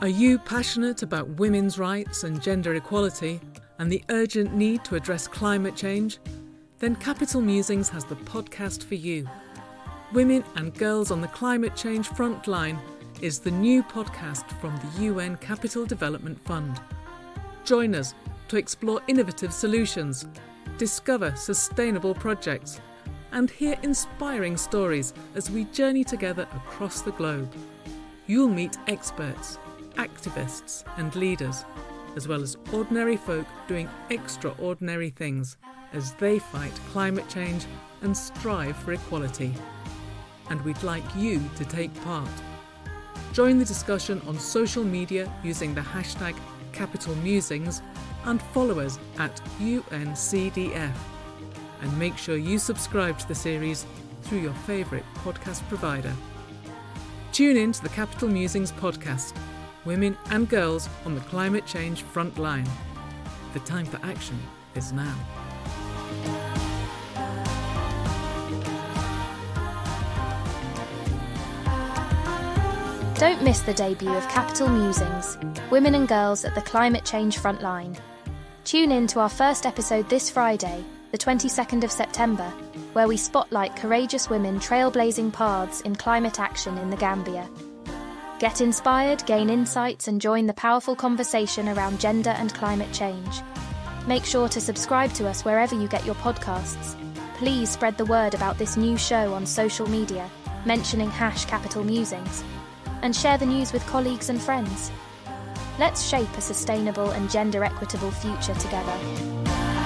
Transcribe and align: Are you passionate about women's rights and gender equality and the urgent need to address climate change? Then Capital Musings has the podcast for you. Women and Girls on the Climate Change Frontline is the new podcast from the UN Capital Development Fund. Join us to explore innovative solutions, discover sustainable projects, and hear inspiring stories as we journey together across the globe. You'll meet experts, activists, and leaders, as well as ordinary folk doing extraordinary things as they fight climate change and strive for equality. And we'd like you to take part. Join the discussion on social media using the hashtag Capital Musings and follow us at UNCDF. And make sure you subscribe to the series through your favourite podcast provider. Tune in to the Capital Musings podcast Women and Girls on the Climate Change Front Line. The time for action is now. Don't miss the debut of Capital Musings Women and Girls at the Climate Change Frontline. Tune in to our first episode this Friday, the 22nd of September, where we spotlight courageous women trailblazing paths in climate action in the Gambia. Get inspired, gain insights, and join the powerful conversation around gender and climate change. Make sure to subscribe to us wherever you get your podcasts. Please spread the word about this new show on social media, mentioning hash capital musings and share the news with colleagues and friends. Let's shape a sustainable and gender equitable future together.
Are 0.00 0.08
you 0.08 0.38
passionate 0.40 1.04
about 1.04 1.28
women's 1.38 1.78
rights 1.78 2.24
and 2.24 2.42
gender 2.42 2.74
equality 2.74 3.40
and 3.78 3.90
the 3.90 4.02
urgent 4.08 4.52
need 4.52 4.84
to 4.84 4.96
address 4.96 5.28
climate 5.28 5.76
change? 5.76 6.18
Then 6.80 6.96
Capital 6.96 7.40
Musings 7.40 7.88
has 7.90 8.04
the 8.04 8.16
podcast 8.16 8.82
for 8.82 8.96
you. 8.96 9.28
Women 10.12 10.42
and 10.56 10.74
Girls 10.74 11.12
on 11.12 11.20
the 11.20 11.28
Climate 11.28 11.76
Change 11.76 12.08
Frontline 12.08 12.76
is 13.22 13.38
the 13.38 13.52
new 13.52 13.84
podcast 13.84 14.50
from 14.60 14.76
the 14.78 15.04
UN 15.04 15.36
Capital 15.36 15.86
Development 15.86 16.42
Fund. 16.44 16.80
Join 17.64 17.94
us 17.94 18.14
to 18.48 18.56
explore 18.56 19.00
innovative 19.06 19.52
solutions, 19.52 20.26
discover 20.76 21.36
sustainable 21.36 22.14
projects, 22.14 22.80
and 23.30 23.48
hear 23.48 23.76
inspiring 23.84 24.56
stories 24.56 25.14
as 25.36 25.52
we 25.52 25.64
journey 25.66 26.02
together 26.02 26.48
across 26.56 27.00
the 27.00 27.12
globe. 27.12 27.52
You'll 28.26 28.48
meet 28.48 28.76
experts, 28.86 29.58
activists, 29.96 30.84
and 30.96 31.14
leaders, 31.14 31.64
as 32.16 32.28
well 32.28 32.42
as 32.42 32.56
ordinary 32.72 33.16
folk 33.16 33.46
doing 33.66 33.88
extraordinary 34.10 35.10
things 35.10 35.56
as 35.92 36.12
they 36.14 36.38
fight 36.38 36.72
climate 36.90 37.28
change 37.28 37.66
and 38.02 38.16
strive 38.16 38.76
for 38.76 38.92
equality. 38.92 39.54
And 40.50 40.60
we'd 40.62 40.82
like 40.82 41.04
you 41.16 41.42
to 41.56 41.64
take 41.64 41.94
part. 42.02 42.28
Join 43.32 43.58
the 43.58 43.64
discussion 43.64 44.20
on 44.26 44.38
social 44.38 44.84
media 44.84 45.32
using 45.42 45.74
the 45.74 45.80
hashtag 45.80 46.36
Capital 46.72 47.14
Musings 47.16 47.82
and 48.24 48.40
follow 48.52 48.80
us 48.80 48.98
at 49.18 49.36
UNCDF. 49.58 50.94
And 51.80 51.98
make 51.98 52.16
sure 52.16 52.36
you 52.36 52.58
subscribe 52.58 53.18
to 53.18 53.28
the 53.28 53.34
series 53.34 53.86
through 54.22 54.40
your 54.40 54.54
favourite 54.66 55.04
podcast 55.16 55.66
provider. 55.68 56.12
Tune 57.32 57.56
in 57.56 57.72
to 57.72 57.82
the 57.82 57.88
Capital 57.88 58.28
Musings 58.28 58.72
podcast 58.72 59.34
Women 59.84 60.16
and 60.30 60.48
Girls 60.48 60.88
on 61.04 61.14
the 61.14 61.20
Climate 61.22 61.66
Change 61.66 62.02
Front 62.02 62.38
Line. 62.38 62.68
The 63.52 63.60
time 63.60 63.84
for 63.84 64.00
action 64.02 64.38
is 64.74 64.92
now. 64.92 65.14
Don't 73.16 73.42
miss 73.42 73.60
the 73.60 73.74
debut 73.74 74.10
of 74.12 74.26
Capital 74.28 74.68
Musings 74.68 75.38
Women 75.70 75.94
and 75.94 76.08
Girls 76.08 76.44
at 76.44 76.54
the 76.54 76.62
Climate 76.62 77.04
Change 77.04 77.38
Frontline. 77.38 77.98
Tune 78.64 78.90
in 78.90 79.06
to 79.08 79.20
our 79.20 79.28
first 79.28 79.66
episode 79.66 80.08
this 80.08 80.30
Friday, 80.30 80.82
the 81.12 81.18
22nd 81.18 81.84
of 81.84 81.92
September, 81.92 82.48
where 82.94 83.06
we 83.06 83.16
spotlight 83.16 83.76
courageous 83.76 84.30
women 84.30 84.58
trailblazing 84.58 85.32
paths 85.32 85.82
in 85.82 85.94
climate 85.94 86.40
action 86.40 86.76
in 86.78 86.90
the 86.90 86.96
Gambia. 86.96 87.48
Get 88.44 88.60
inspired, 88.60 89.24
gain 89.24 89.48
insights, 89.48 90.06
and 90.06 90.20
join 90.20 90.46
the 90.46 90.52
powerful 90.52 90.94
conversation 90.94 91.66
around 91.66 91.98
gender 91.98 92.28
and 92.28 92.52
climate 92.52 92.92
change. 92.92 93.40
Make 94.06 94.26
sure 94.26 94.50
to 94.50 94.60
subscribe 94.60 95.14
to 95.14 95.26
us 95.26 95.46
wherever 95.46 95.74
you 95.74 95.88
get 95.88 96.04
your 96.04 96.14
podcasts. 96.16 96.94
Please 97.38 97.70
spread 97.70 97.96
the 97.96 98.04
word 98.04 98.34
about 98.34 98.58
this 98.58 98.76
new 98.76 98.98
show 98.98 99.32
on 99.32 99.46
social 99.46 99.88
media, 99.88 100.30
mentioning 100.66 101.08
hash 101.08 101.46
capital 101.46 101.82
musings 101.82 102.44
and 103.00 103.16
share 103.16 103.38
the 103.38 103.46
news 103.46 103.72
with 103.72 103.86
colleagues 103.86 104.28
and 104.28 104.38
friends. 104.38 104.92
Let's 105.78 106.06
shape 106.06 106.36
a 106.36 106.42
sustainable 106.42 107.12
and 107.12 107.30
gender 107.30 107.64
equitable 107.64 108.10
future 108.10 108.54
together. 108.56 109.83